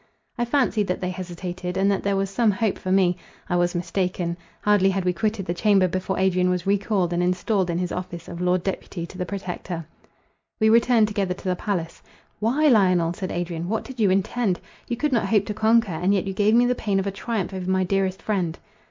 [0.35, 4.89] I fancied that they hesitated, and that there was some hope for me—I was mistaken—hardly
[4.89, 8.41] had we quitted the chamber, before Adrian was recalled, and installed in his office of
[8.41, 9.85] Lord Deputy to the Protector.
[10.59, 12.01] We returned together to the palace.
[12.39, 14.59] "Why, Lionel," said Adrian, "what did you intend?
[14.87, 17.11] you could not hope to conquer, and yet you gave me the pain of a
[17.11, 18.57] triumph over my dearest friend."